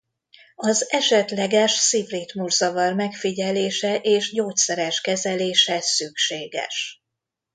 Az 0.55 0.91
esetleges 0.91 1.71
szívritmuszavar 1.71 2.93
megfigyelése 2.93 3.95
és 3.95 4.31
gyógyszeres 4.33 5.01
kezelése 5.01 5.81
szükséges. 5.81 7.03